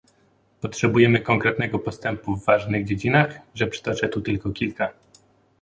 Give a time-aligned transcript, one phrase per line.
[0.61, 4.93] Potrzebujemy konkretnego postępu w ważnych dziedzinach, że przytoczę tu tylko kilka